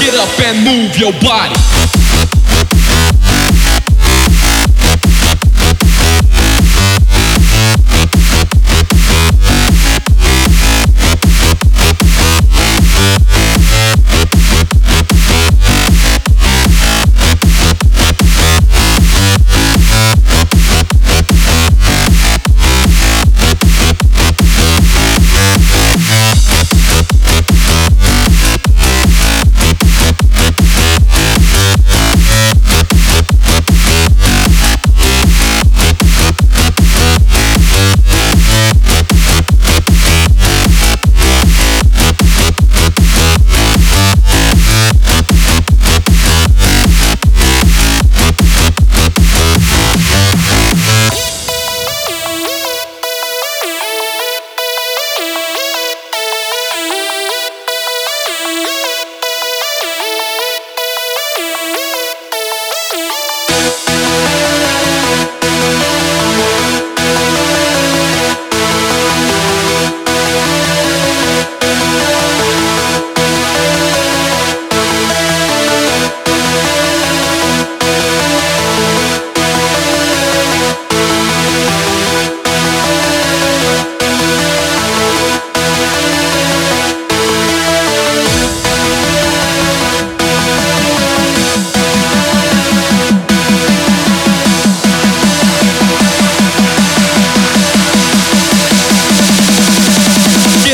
Get 0.00 0.14
up 0.14 0.40
and 0.40 0.64
move 0.64 0.96
your 0.98 1.12
body. 1.20 1.85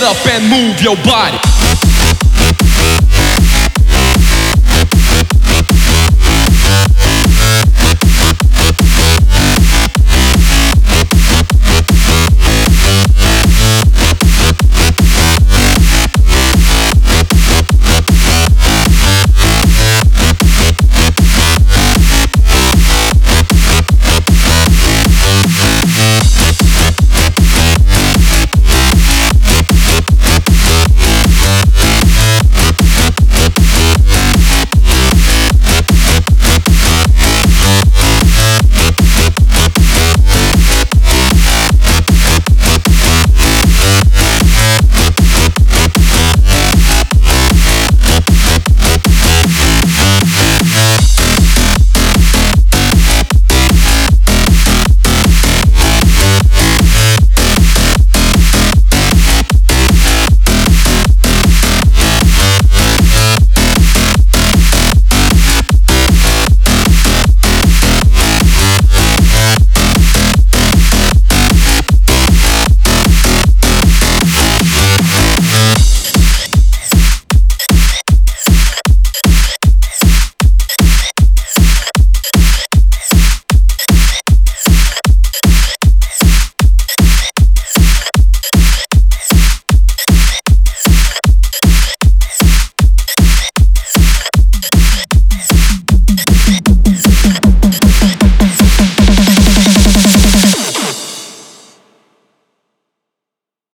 Get 0.00 0.16
up 0.16 0.26
and 0.28 0.48
move 0.48 0.80
your 0.80 0.96
body. 1.04 1.59